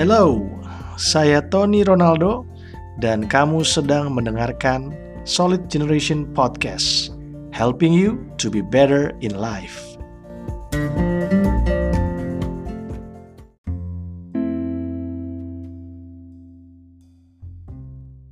Hello, 0.00 0.40
saya 0.96 1.44
Tony 1.52 1.84
Ronaldo 1.84 2.48
dan 3.04 3.28
kamu 3.28 3.60
sedang 3.60 4.16
mendengarkan 4.16 4.96
Solid 5.28 5.68
Generation 5.68 6.24
Podcast, 6.32 7.12
helping 7.52 7.92
you 7.92 8.16
to 8.40 8.48
be 8.48 8.64
better 8.64 9.12
in 9.20 9.36
life. 9.36 9.76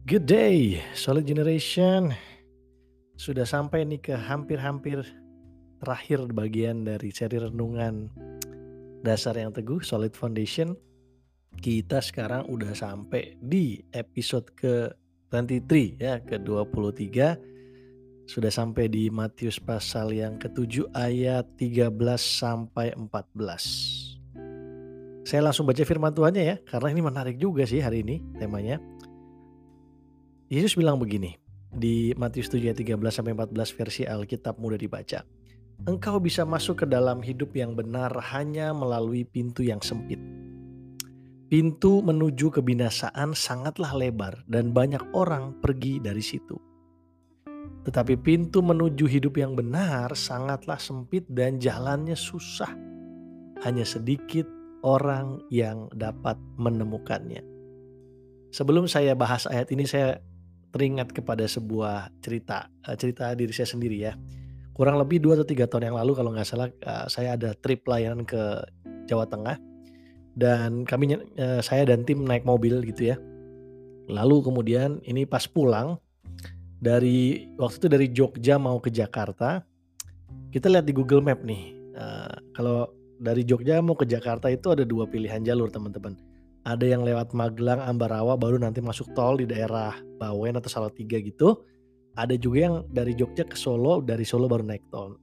Good 0.09 0.25
day, 0.25 0.80
Solid 0.96 1.29
Generation. 1.29 2.16
Sudah 3.21 3.45
sampai 3.45 3.85
nih 3.85 4.00
ke 4.00 4.16
hampir-hampir 4.16 5.05
terakhir 5.85 6.32
bagian 6.32 6.89
dari 6.89 7.12
seri 7.12 7.37
renungan 7.37 8.09
dasar 9.05 9.37
yang 9.37 9.53
teguh, 9.53 9.85
Solid 9.85 10.16
Foundation. 10.16 10.87
Kita 11.58 11.98
sekarang 11.98 12.46
udah 12.46 12.71
sampai 12.71 13.35
di 13.43 13.82
episode 13.90 14.46
ke 14.54 14.94
23 15.35 15.98
ya, 15.98 16.22
ke 16.22 16.39
23. 16.39 18.31
Sudah 18.31 18.53
sampai 18.53 18.86
di 18.86 19.11
Matius 19.11 19.58
pasal 19.58 20.14
yang 20.14 20.39
ke-7 20.39 20.94
ayat 20.94 21.50
13 21.58 21.90
sampai 22.22 22.94
14. 22.94 25.26
Saya 25.26 25.40
langsung 25.43 25.67
baca 25.67 25.82
firman 25.82 26.14
Tuhannya 26.14 26.44
ya, 26.46 26.57
karena 26.62 26.94
ini 26.94 27.03
menarik 27.03 27.36
juga 27.43 27.67
sih 27.67 27.82
hari 27.82 28.06
ini 28.06 28.22
temanya. 28.39 28.79
Yesus 30.46 30.79
bilang 30.79 31.03
begini 31.03 31.34
di 31.75 32.14
Matius 32.14 32.55
7 32.55 32.70
ayat 32.70 32.78
13 32.78 33.03
sampai 33.11 33.34
14 33.34 33.75
versi 33.75 34.06
Alkitab 34.06 34.62
mudah 34.62 34.78
dibaca. 34.78 35.27
Engkau 35.91 36.22
bisa 36.22 36.47
masuk 36.47 36.83
ke 36.83 36.86
dalam 36.86 37.19
hidup 37.19 37.50
yang 37.50 37.75
benar 37.75 38.14
hanya 38.31 38.70
melalui 38.70 39.27
pintu 39.27 39.67
yang 39.67 39.83
sempit. 39.83 40.38
Pintu 41.48 42.05
menuju 42.05 42.53
kebinasaan 42.53 43.33
sangatlah 43.33 43.97
lebar 43.97 44.45
dan 44.45 44.77
banyak 44.77 45.00
orang 45.17 45.56
pergi 45.64 45.97
dari 45.97 46.20
situ. 46.20 46.61
Tetapi 47.89 48.20
pintu 48.20 48.61
menuju 48.61 49.09
hidup 49.09 49.41
yang 49.41 49.56
benar 49.56 50.12
sangatlah 50.12 50.77
sempit 50.77 51.25
dan 51.33 51.56
jalannya 51.56 52.12
susah. 52.12 52.69
Hanya 53.64 53.89
sedikit 53.89 54.45
orang 54.84 55.41
yang 55.48 55.89
dapat 55.97 56.36
menemukannya. 56.61 57.41
Sebelum 58.53 58.84
saya 58.84 59.17
bahas 59.17 59.48
ayat 59.48 59.73
ini 59.73 59.89
saya 59.89 60.20
teringat 60.69 61.17
kepada 61.17 61.48
sebuah 61.48 62.12
cerita 62.20 62.69
uh, 62.84 62.97
cerita 62.97 63.33
diri 63.33 63.53
saya 63.56 63.69
sendiri 63.73 63.97
ya 63.97 64.12
kurang 64.77 65.01
lebih 65.01 65.19
dua 65.19 65.41
atau 65.41 65.48
tiga 65.48 65.64
tahun 65.64 65.91
yang 65.91 65.97
lalu 65.97 66.12
kalau 66.12 66.30
nggak 66.36 66.45
salah 66.45 66.69
uh, 66.84 67.08
saya 67.08 67.41
ada 67.41 67.56
trip 67.56 67.89
layanan 67.89 68.28
ke 68.28 68.62
Jawa 69.08 69.25
Tengah 69.25 69.56
dan 70.39 70.86
kami 70.86 71.19
uh, 71.19 71.58
saya 71.58 71.83
dan 71.83 72.06
tim 72.06 72.22
naik 72.22 72.47
mobil 72.47 72.78
gitu 72.86 73.14
ya 73.14 73.17
lalu 74.06 74.41
kemudian 74.41 75.03
ini 75.05 75.27
pas 75.27 75.45
pulang 75.50 75.98
dari 76.78 77.50
waktu 77.58 77.77
itu 77.83 77.89
dari 77.91 78.06
Jogja 78.14 78.55
mau 78.56 78.78
ke 78.78 78.89
Jakarta 78.95 79.67
kita 80.55 80.70
lihat 80.70 80.86
di 80.86 80.95
Google 80.95 81.27
Map 81.27 81.42
nih 81.42 81.75
uh, 81.98 82.33
kalau 82.55 82.86
dari 83.19 83.42
Jogja 83.42 83.83
mau 83.83 83.98
ke 83.98 84.06
Jakarta 84.06 84.47
itu 84.47 84.70
ada 84.70 84.86
dua 84.86 85.11
pilihan 85.11 85.42
jalur 85.42 85.69
teman-teman 85.69 86.14
ada 86.69 86.84
yang 86.84 87.00
lewat 87.00 87.33
Magelang, 87.33 87.80
Ambarawa 87.80 88.36
baru 88.36 88.61
nanti 88.61 88.84
masuk 88.84 89.17
tol 89.17 89.41
di 89.41 89.48
daerah 89.48 89.97
Bawen 90.20 90.61
atau 90.61 90.69
Salatiga 90.69 91.17
gitu. 91.17 91.64
Ada 92.12 92.36
juga 92.36 92.58
yang 92.69 92.77
dari 92.92 93.17
Jogja 93.17 93.48
ke 93.48 93.56
Solo, 93.56 94.05
dari 94.05 94.28
Solo 94.28 94.52
baru 94.52 94.69
naik 94.69 94.84
tol. 94.92 95.17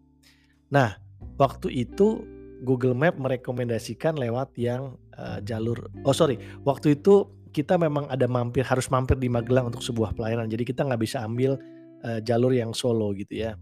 Nah, 0.73 0.97
waktu 1.37 1.69
itu 1.85 2.25
Google 2.65 2.97
Map 2.97 3.21
merekomendasikan 3.21 4.17
lewat 4.17 4.57
yang 4.57 4.97
uh, 5.17 5.39
jalur. 5.43 5.77
Oh 6.07 6.15
sorry, 6.15 6.39
waktu 6.63 6.99
itu 6.99 7.27
kita 7.55 7.79
memang 7.79 8.11
ada 8.11 8.27
mampir 8.27 8.67
harus 8.67 8.91
mampir 8.91 9.15
di 9.15 9.31
Magelang 9.31 9.71
untuk 9.71 9.79
sebuah 9.79 10.11
pelayanan. 10.15 10.51
Jadi 10.51 10.67
kita 10.67 10.83
nggak 10.83 11.01
bisa 11.01 11.23
ambil 11.23 11.55
uh, 12.03 12.19
jalur 12.19 12.51
yang 12.51 12.75
Solo 12.75 13.15
gitu 13.15 13.47
ya. 13.47 13.55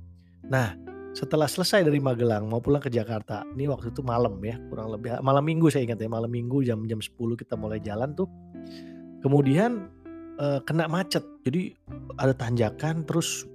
Nah, 0.49 0.73
setelah 1.13 1.45
selesai 1.45 1.85
dari 1.85 2.01
Magelang 2.01 2.49
mau 2.49 2.57
pulang 2.57 2.81
ke 2.81 2.89
Jakarta. 2.89 3.45
Ini 3.53 3.69
waktu 3.69 3.93
itu 3.93 4.01
malam 4.01 4.41
ya 4.41 4.57
kurang 4.73 4.89
lebih. 4.89 5.21
Malam 5.21 5.45
minggu 5.45 5.69
saya 5.69 5.85
ingat 5.85 6.01
ya 6.01 6.09
malam 6.09 6.33
minggu 6.33 6.65
jam 6.65 6.81
jam 6.89 6.97
10 6.97 7.13
kita 7.37 7.53
mulai 7.53 7.77
jalan 7.77 8.17
tuh. 8.17 8.25
Kemudian 9.21 9.87
uh, 10.41 10.59
kena 10.65 10.89
macet. 10.89 11.21
Jadi 11.45 11.77
ada 12.17 12.33
tanjakan 12.33 13.05
terus 13.05 13.45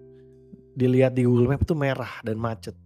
dilihat 0.79 1.19
di 1.19 1.27
Google 1.27 1.51
Map 1.51 1.67
itu 1.67 1.75
merah 1.75 2.23
dan 2.23 2.39
macet 2.39 2.79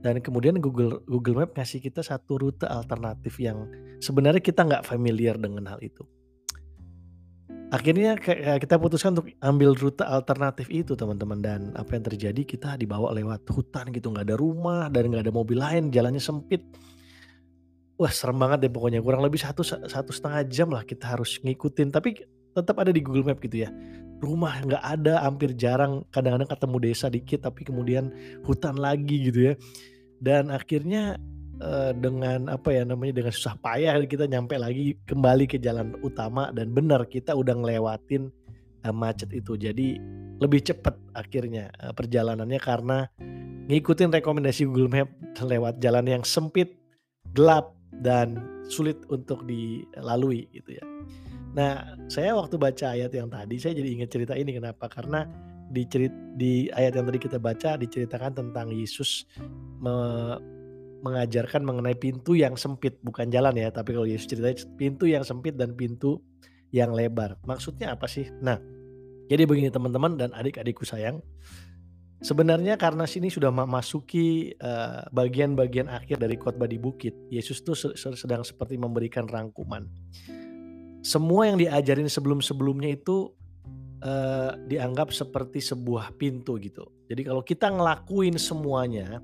dan 0.00 0.20
kemudian 0.24 0.56
Google 0.60 1.04
Google 1.04 1.44
Map 1.44 1.56
ngasih 1.56 1.80
kita 1.84 2.00
satu 2.00 2.40
rute 2.40 2.64
alternatif 2.64 3.36
yang 3.40 3.68
sebenarnya 4.00 4.40
kita 4.40 4.64
nggak 4.64 4.84
familiar 4.88 5.36
dengan 5.36 5.68
hal 5.68 5.80
itu 5.80 6.04
Akhirnya 7.70 8.18
kita 8.58 8.82
putuskan 8.82 9.14
untuk 9.14 9.30
ambil 9.38 9.78
rute 9.78 10.02
alternatif 10.02 10.66
itu 10.74 10.98
teman-teman 10.98 11.38
dan 11.38 11.60
apa 11.78 11.94
yang 11.94 12.02
terjadi 12.02 12.42
kita 12.42 12.74
dibawa 12.74 13.14
lewat 13.14 13.46
hutan 13.46 13.94
gitu 13.94 14.10
nggak 14.10 14.26
ada 14.26 14.34
rumah 14.34 14.90
dan 14.90 15.06
nggak 15.06 15.30
ada 15.30 15.30
mobil 15.30 15.62
lain 15.62 15.94
jalannya 15.94 16.18
sempit. 16.18 16.66
Wah 17.94 18.10
serem 18.10 18.42
banget 18.42 18.66
deh 18.66 18.72
pokoknya 18.74 18.98
kurang 18.98 19.22
lebih 19.22 19.38
satu 19.38 19.62
satu 19.62 20.10
setengah 20.10 20.42
jam 20.50 20.66
lah 20.74 20.82
kita 20.82 21.14
harus 21.14 21.38
ngikutin 21.46 21.94
tapi 21.94 22.18
tetap 22.58 22.74
ada 22.74 22.90
di 22.90 23.06
Google 23.06 23.30
Map 23.30 23.38
gitu 23.38 23.62
ya. 23.62 23.70
Rumah 24.18 24.66
nggak 24.66 24.84
ada 24.98 25.22
hampir 25.22 25.54
jarang 25.54 26.02
kadang-kadang 26.10 26.50
ketemu 26.50 26.76
desa 26.90 27.06
dikit 27.06 27.46
tapi 27.46 27.62
kemudian 27.62 28.10
hutan 28.50 28.82
lagi 28.82 29.30
gitu 29.30 29.46
ya. 29.46 29.54
Dan 30.20 30.52
akhirnya 30.52 31.16
uh, 31.60 31.92
dengan 31.96 32.48
apa 32.48 32.72
ya 32.72 32.82
namanya 32.84 33.20
dengan 33.22 33.32
susah 33.32 33.56
payah 33.60 33.96
kita 34.04 34.28
nyampe 34.28 34.56
lagi 34.56 34.96
kembali 35.08 35.48
ke 35.48 35.60
jalan 35.60 35.96
utama 36.00 36.52
dan 36.52 36.72
benar 36.72 37.04
kita 37.08 37.36
udah 37.36 37.56
ngelewatin 37.56 38.32
uh, 38.84 38.94
macet 38.94 39.30
itu 39.32 39.56
jadi 39.56 40.00
lebih 40.40 40.60
cepat 40.64 40.96
akhirnya 41.12 41.68
uh, 41.84 41.92
perjalanannya 41.92 42.60
karena 42.60 43.08
ngikutin 43.70 44.10
rekomendasi 44.10 44.66
Google 44.66 44.90
Map 44.90 45.08
lewat 45.40 45.78
jalan 45.78 46.04
yang 46.08 46.22
sempit 46.26 46.74
gelap 47.36 47.76
dan 48.00 48.40
sulit 48.66 48.98
untuk 49.12 49.44
dilalui 49.44 50.48
gitu 50.50 50.80
ya. 50.80 50.84
Nah, 51.50 51.98
saya 52.06 52.34
waktu 52.38 52.54
baca 52.56 52.94
ayat 52.94 53.10
yang 53.10 53.26
tadi 53.26 53.58
saya 53.58 53.74
jadi 53.74 53.88
ingat 54.00 54.10
cerita 54.10 54.34
ini 54.38 54.54
kenapa? 54.54 54.86
Karena 54.86 55.26
di 55.70 55.86
di 56.34 56.52
ayat 56.74 56.98
yang 56.98 57.06
tadi 57.06 57.18
kita 57.22 57.38
baca 57.38 57.78
diceritakan 57.78 58.34
tentang 58.34 58.74
Yesus 58.74 59.24
me, 59.78 59.94
mengajarkan 61.00 61.64
mengenai 61.64 61.96
pintu 61.96 62.36
yang 62.36 62.58
sempit 62.60 63.00
bukan 63.00 63.32
jalan 63.32 63.56
ya 63.56 63.72
tapi 63.72 63.96
kalau 63.96 64.04
Yesus 64.04 64.28
ceritanya 64.28 64.60
pintu 64.76 65.08
yang 65.08 65.24
sempit 65.24 65.56
dan 65.56 65.72
pintu 65.72 66.20
yang 66.74 66.92
lebar. 66.92 67.40
Maksudnya 67.46 67.94
apa 67.94 68.10
sih? 68.10 68.28
Nah 68.42 68.58
jadi 69.30 69.46
begini 69.46 69.70
teman-teman 69.70 70.18
dan 70.18 70.34
adik-adikku 70.34 70.82
sayang 70.82 71.22
sebenarnya 72.20 72.76
karena 72.76 73.08
sini 73.08 73.32
sudah 73.32 73.48
memasuki 73.48 74.52
uh, 74.60 75.08
bagian-bagian 75.10 75.88
akhir 75.88 76.20
dari 76.20 76.36
khotbah 76.36 76.68
di 76.68 76.76
bukit 76.76 77.16
Yesus 77.32 77.64
tuh 77.64 77.74
sedang 77.96 78.44
seperti 78.44 78.76
memberikan 78.76 79.24
rangkuman. 79.24 79.88
Semua 81.00 81.48
yang 81.48 81.56
diajarin 81.56 82.12
sebelum-sebelumnya 82.12 82.92
itu 82.92 83.32
uh, 84.02 84.56
dianggap 84.66 85.12
seperti 85.12 85.60
sebuah 85.60 86.16
pintu 86.16 86.56
gitu 86.60 86.88
jadi 87.10 87.26
kalau 87.26 87.42
kita 87.42 87.66
ngelakuin 87.74 88.38
semuanya 88.38 89.18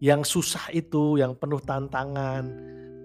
yang 0.00 0.24
susah 0.24 0.72
itu, 0.72 1.20
yang 1.20 1.36
penuh 1.36 1.60
tantangan, 1.60 2.44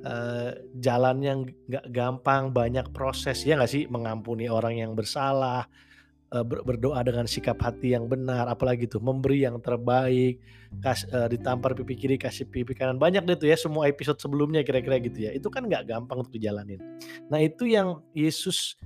uh, 0.08 0.52
jalan 0.80 1.18
yang 1.20 1.40
nggak 1.68 1.88
gampang, 1.92 2.56
banyak 2.56 2.88
proses 2.96 3.44
ya 3.44 3.60
nggak 3.60 3.72
sih 3.72 3.84
mengampuni 3.92 4.48
orang 4.48 4.80
yang 4.80 4.92
bersalah, 4.96 5.68
uh, 6.32 6.44
berdoa 6.44 7.04
dengan 7.04 7.28
sikap 7.28 7.60
hati 7.60 7.96
yang 7.96 8.08
benar, 8.08 8.48
apalagi 8.48 8.88
tuh 8.88 9.04
memberi 9.04 9.44
yang 9.44 9.60
terbaik, 9.60 10.40
kas, 10.80 11.04
uh, 11.12 11.28
ditampar 11.28 11.76
pipi 11.76 12.00
kiri 12.00 12.16
kasih 12.16 12.48
pipi 12.48 12.72
kanan 12.72 12.96
banyak 12.96 13.28
deh 13.28 13.36
tuh 13.36 13.52
ya 13.52 13.60
semua 13.60 13.92
episode 13.92 14.20
sebelumnya 14.20 14.64
kira-kira 14.64 14.96
gitu 15.04 15.28
ya. 15.28 15.36
Itu 15.36 15.52
kan 15.52 15.68
nggak 15.68 15.88
gampang 15.88 16.24
untuk 16.24 16.36
dijalanin. 16.36 16.80
Nah 17.28 17.44
itu 17.44 17.68
yang 17.68 18.00
Yesus 18.16 18.80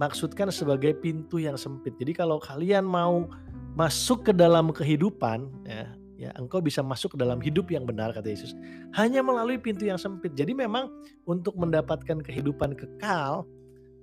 maksudkan 0.00 0.48
sebagai 0.48 0.96
pintu 0.96 1.36
yang 1.36 1.60
sempit. 1.60 1.92
Jadi 2.00 2.16
kalau 2.16 2.40
kalian 2.40 2.88
mau 2.88 3.28
masuk 3.76 4.24
ke 4.24 4.32
dalam 4.32 4.72
kehidupan 4.72 5.44
ya 5.68 5.92
ya 6.20 6.30
engkau 6.36 6.60
bisa 6.60 6.84
masuk 6.84 7.16
ke 7.16 7.18
dalam 7.20 7.40
hidup 7.40 7.72
yang 7.72 7.88
benar 7.88 8.12
kata 8.12 8.28
Yesus 8.28 8.52
hanya 8.96 9.20
melalui 9.20 9.60
pintu 9.60 9.84
yang 9.84 10.00
sempit. 10.00 10.32
Jadi 10.32 10.56
memang 10.56 10.88
untuk 11.28 11.56
mendapatkan 11.60 12.24
kehidupan 12.24 12.76
kekal 12.76 13.44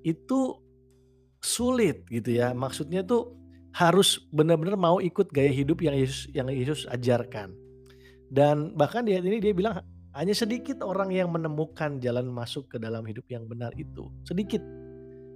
itu 0.06 0.58
sulit 1.42 2.06
gitu 2.14 2.38
ya. 2.38 2.54
Maksudnya 2.54 3.02
tuh 3.02 3.34
harus 3.74 4.26
benar-benar 4.34 4.78
mau 4.78 4.98
ikut 4.98 5.30
gaya 5.30 5.54
hidup 5.54 5.82
yang 5.82 5.94
Yesus 5.98 6.30
yang 6.34 6.50
Yesus 6.50 6.86
ajarkan. 6.90 7.54
Dan 8.28 8.74
bahkan 8.74 9.06
di 9.06 9.18
ini 9.18 9.38
dia 9.38 9.54
bilang 9.54 9.82
hanya 10.18 10.34
sedikit 10.34 10.82
orang 10.82 11.14
yang 11.14 11.30
menemukan 11.30 12.02
jalan 12.02 12.26
masuk 12.34 12.66
ke 12.74 12.78
dalam 12.82 13.06
hidup 13.06 13.30
yang 13.30 13.46
benar 13.46 13.70
itu. 13.78 14.10
Sedikit 14.26 14.60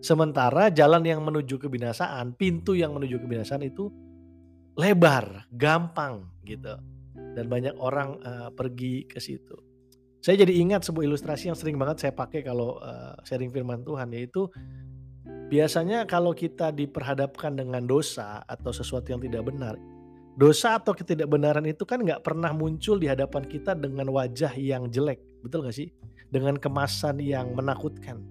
sementara 0.01 0.74
jalan 0.74 1.06
yang 1.06 1.21
menuju 1.21 1.62
kebinasaan 1.62 2.33
pintu 2.36 2.74
yang 2.74 2.92
menuju 2.98 3.21
kebinasaan 3.21 3.62
itu 3.63 3.88
lebar, 4.75 5.45
gampang 5.53 6.27
gitu. 6.44 6.75
Dan 7.38 7.48
banyak 7.48 7.80
orang 7.80 8.19
uh, 8.25 8.50
pergi 8.51 9.07
ke 9.07 9.21
situ. 9.21 9.56
Saya 10.21 10.45
jadi 10.45 10.53
ingat 10.62 10.86
sebuah 10.86 11.09
ilustrasi 11.09 11.50
yang 11.50 11.57
sering 11.57 11.81
banget 11.81 12.06
saya 12.06 12.13
pakai 12.13 12.45
kalau, 12.45 12.77
eee, 12.77 13.25
sharing 13.25 13.50
firman 13.50 13.81
Tuhan 13.81 14.13
yaitu, 14.13 14.53
biasanya 15.50 16.06
kalau 16.06 16.30
kita 16.30 16.69
diperhadapkan 16.69 17.57
dengan 17.57 17.89
dosa 17.89 18.45
atau 18.45 18.69
sesuatu 18.69 19.09
yang 19.09 19.18
tidak 19.18 19.50
benar, 19.50 19.81
dosa 20.38 20.77
atau 20.77 20.94
ketidakbenaran 20.94 21.65
itu 21.65 21.89
kan 21.89 22.06
nggak 22.06 22.21
pernah 22.21 22.53
muncul 22.53 23.01
di 23.01 23.09
hadapan 23.09 23.50
kita 23.50 23.74
dengan 23.74 24.13
wajah 24.13 24.53
yang 24.62 24.94
jelek, 24.94 25.18
betul 25.42 25.65
nggak 25.65 25.74
sih? 25.74 25.89
Dengan 26.30 26.53
kemasan 26.53 27.18
yang 27.18 27.57
menakutkan. 27.57 28.21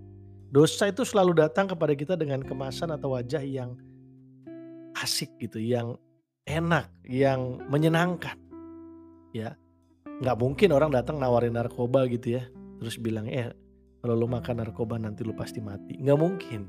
Dosa 0.50 0.91
itu 0.91 1.06
selalu 1.06 1.38
datang 1.47 1.70
kepada 1.70 1.94
kita 1.94 2.19
dengan 2.19 2.43
kemasan 2.43 2.91
atau 2.91 3.14
wajah 3.14 3.38
yang 3.38 3.79
asik 4.99 5.31
gitu, 5.38 5.62
yang 5.62 5.94
enak, 6.43 6.91
yang 7.06 7.62
menyenangkan, 7.70 8.35
ya. 9.31 9.55
Nggak 10.19 10.37
mungkin 10.43 10.75
orang 10.75 10.91
datang 10.91 11.23
nawarin 11.23 11.55
narkoba 11.55 12.11
gitu 12.11 12.43
ya, 12.43 12.50
terus 12.82 12.99
bilang, 12.99 13.31
"Eh, 13.31 13.55
kalau 14.02 14.19
lu 14.19 14.26
makan 14.26 14.58
narkoba 14.58 14.99
nanti 14.99 15.23
lu 15.23 15.32
pasti 15.38 15.62
mati." 15.62 15.94
Nggak 16.02 16.19
mungkin. 16.19 16.61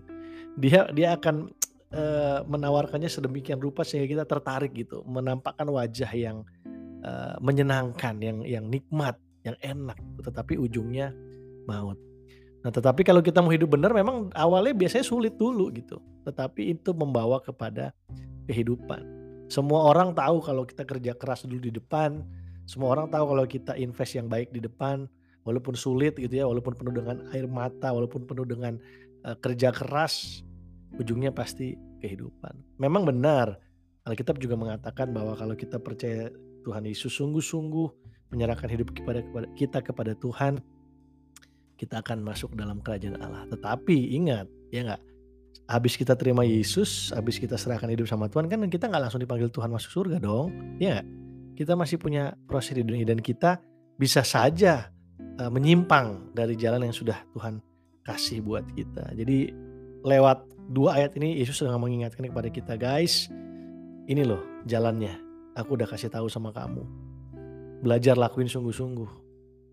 Dia 0.62 0.86
dia 0.94 1.18
akan, 1.18 1.50
eee, 1.90 2.40
menawarkannya 2.46 3.10
sedemikian 3.10 3.58
rupa 3.58 3.82
sehingga 3.82 4.22
kita 4.22 4.26
tertarik 4.30 4.78
gitu, 4.78 5.02
menampakkan 5.10 5.66
wajah 5.66 6.12
yang, 6.14 6.46
eee, 7.02 7.36
menyenangkan, 7.42 8.22
yang 8.22 8.46
yang 8.46 8.66
nikmat, 8.70 9.18
yang 9.42 9.58
enak, 9.66 9.98
tetapi 10.22 10.62
ujungnya 10.62 11.10
maut. 11.66 11.98
Nah, 12.62 12.70
tetapi 12.70 13.02
kalau 13.02 13.26
kita 13.26 13.42
mau 13.42 13.50
hidup 13.50 13.74
benar 13.74 13.90
memang 13.90 14.30
awalnya 14.38 14.78
biasanya 14.78 15.06
sulit 15.06 15.34
dulu 15.34 15.74
gitu, 15.74 15.98
tetapi 16.30 16.78
itu 16.78 16.94
membawa 16.94 17.42
kepada 17.42 17.90
kehidupan. 18.46 19.02
Semua 19.50 19.90
orang 19.90 20.14
tahu 20.14 20.40
kalau 20.46 20.64
kita 20.64 20.86
kerja 20.86 21.12
keras 21.18 21.44
dulu 21.44 21.58
di 21.58 21.74
depan, 21.74 22.22
semua 22.70 22.94
orang 22.94 23.10
tahu 23.10 23.34
kalau 23.34 23.46
kita 23.50 23.74
invest 23.76 24.14
yang 24.14 24.30
baik 24.30 24.54
di 24.54 24.62
depan, 24.62 25.10
walaupun 25.42 25.74
sulit 25.74 26.16
gitu 26.22 26.32
ya, 26.32 26.46
walaupun 26.46 26.78
penuh 26.78 26.94
dengan 26.94 27.26
air 27.34 27.50
mata, 27.50 27.90
walaupun 27.90 28.30
penuh 28.30 28.46
dengan, 28.46 28.78
eee, 29.26 29.36
kerja 29.42 29.74
keras, 29.74 30.46
ujungnya 31.02 31.34
pasti 31.34 31.74
kehidupan. 32.00 32.78
Memang 32.78 33.10
benar, 33.10 33.58
Alkitab 34.06 34.38
juga 34.38 34.58
mengatakan 34.58 35.14
bahwa 35.14 35.34
kalau 35.38 35.54
kita 35.58 35.78
percaya 35.82 36.30
Tuhan 36.62 36.86
Yesus 36.86 37.14
sungguh-sungguh 37.18 37.88
menyerahkan 38.34 38.70
hidup 38.70 38.94
kepada 38.96 39.26
kita 39.58 39.84
kepada 39.84 40.16
Tuhan, 40.16 40.62
kita 41.82 42.06
akan 42.06 42.22
masuk 42.22 42.54
dalam 42.54 42.78
kerajaan 42.86 43.18
Allah. 43.18 43.50
Tetapi 43.50 44.14
ingat, 44.14 44.46
ya 44.70 44.86
nggak, 44.86 45.02
habis 45.66 45.98
kita 45.98 46.14
terima 46.14 46.46
Yesus, 46.46 47.10
habis 47.10 47.42
kita 47.42 47.58
serahkan 47.58 47.90
hidup 47.90 48.06
sama 48.06 48.30
Tuhan 48.30 48.46
kan 48.46 48.62
kita 48.70 48.86
nggak 48.86 49.10
langsung 49.10 49.18
dipanggil 49.18 49.50
Tuhan 49.50 49.74
masuk 49.74 49.90
surga 49.90 50.22
dong, 50.22 50.78
ya 50.78 51.02
nggak? 51.02 51.08
Kita 51.58 51.74
masih 51.74 51.98
punya 51.98 52.38
proses 52.46 52.78
di 52.78 52.86
dunia 52.86 53.02
dan 53.02 53.18
kita 53.18 53.58
bisa 53.98 54.22
saja, 54.22 54.94
eee, 55.18 55.50
menyimpang 55.50 56.38
dari 56.38 56.54
jalan 56.54 56.86
yang 56.86 56.94
sudah 56.94 57.18
Tuhan 57.34 57.58
kasih 58.06 58.46
buat 58.46 58.66
kita. 58.78 59.18
Jadi 59.18 59.50
lewat 60.06 60.46
2 60.70 60.98
ayat 61.02 61.18
ini 61.18 61.42
Yesus 61.42 61.66
sedang 61.66 61.82
mengingatkan 61.82 62.30
kepada 62.30 62.50
kita, 62.50 62.78
"Guys, 62.78 63.30
ini 64.06 64.22
loh 64.22 64.42
jalannya, 64.70 65.18
aku 65.58 65.78
udah 65.78 65.90
kasih 65.90 66.14
tahu 66.14 66.30
sama 66.30 66.54
kamu. 66.54 66.82
Belajar 67.82 68.18
lakuin 68.18 68.50
sungguh-sungguh. 68.50 69.31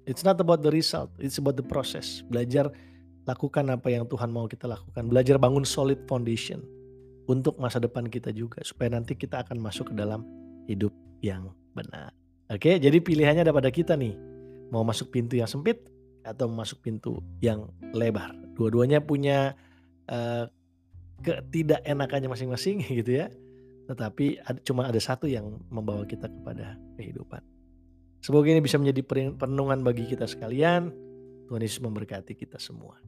It's 0.08 0.24
not 0.24 0.40
about 0.40 0.64
the 0.64 0.72
result, 0.72 1.12
it's 1.20 1.36
about 1.36 1.60
the 1.60 1.66
process. 1.68 2.24
Belajar 2.32 2.72
lakukan 3.28 3.68
apa 3.68 3.92
yang 3.92 4.08
Tuhan 4.08 4.32
mau 4.32 4.48
kita 4.48 4.64
lakukan. 4.64 5.04
Belajar 5.04 5.36
bangun 5.36 5.68
solid 5.68 6.00
foundation 6.08 6.64
untuk 7.28 7.60
masa 7.60 7.76
depan 7.76 8.08
kita 8.08 8.32
juga 8.32 8.64
supaya 8.64 8.96
nanti 8.96 9.12
kita 9.12 9.44
akan 9.44 9.60
masuk 9.60 9.92
ke 9.92 9.94
dalam 10.00 10.24
hidup 10.64 10.96
yang 11.20 11.52
benar. 11.76 12.08
Oke, 12.48 12.80
jadi 12.80 12.96
pilihannya 13.04 13.44
ada 13.44 13.52
pada 13.52 13.68
kita 13.68 14.00
nih. 14.00 14.16
Mau 14.72 14.80
masuk 14.80 15.12
pintu 15.12 15.36
yang 15.36 15.44
sempit 15.44 15.84
atau 16.24 16.48
masuk 16.48 16.80
pintu 16.80 17.20
yang 17.44 17.68
lebar. 17.92 18.32
Dua-duanya 18.56 19.04
punya 19.04 19.52
uh, 20.08 20.48
ketidakenakannya 21.20 22.32
masing-masing 22.32 22.80
gitu 23.04 23.20
ya. 23.20 23.28
Tetapi 23.92 24.40
ada, 24.40 24.60
cuma 24.64 24.88
ada 24.88 25.00
satu 25.00 25.28
yang 25.28 25.60
membawa 25.68 26.08
kita 26.08 26.32
kepada 26.32 26.80
kehidupan. 26.96 27.44
Semoga 28.18 28.50
ini 28.50 28.60
bisa 28.62 28.76
menjadi 28.76 29.02
perenungan 29.38 29.80
bagi 29.86 30.04
kita 30.10 30.26
sekalian. 30.26 30.90
Tuhan 31.48 31.62
Yesus 31.64 31.80
memberkati 31.80 32.36
kita 32.36 32.60
semua. 32.60 32.98